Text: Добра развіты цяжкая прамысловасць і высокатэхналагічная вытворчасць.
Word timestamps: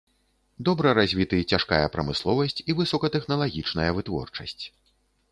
Добра 0.67 0.93
развіты 0.99 1.37
цяжкая 1.53 1.81
прамысловасць 1.95 2.57
і 2.69 2.77
высокатэхналагічная 2.79 3.85
вытворчасць. 3.99 4.63